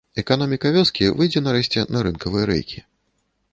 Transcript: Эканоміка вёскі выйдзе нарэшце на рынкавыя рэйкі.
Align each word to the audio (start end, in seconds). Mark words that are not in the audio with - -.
Эканоміка 0.21 0.71
вёскі 0.77 1.09
выйдзе 1.19 1.43
нарэшце 1.49 1.85
на 1.93 1.99
рынкавыя 2.09 2.51
рэйкі. 2.55 2.79